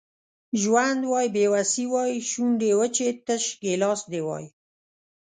[0.61, 4.45] ژوند وای بې وسي وای شونډې وچې تش ګیلاس دي وای